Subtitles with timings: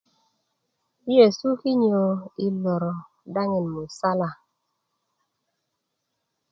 [1.07, 2.03] yi yesu kinyo
[2.41, 2.83] yi lor
[3.33, 4.29] daŋin musala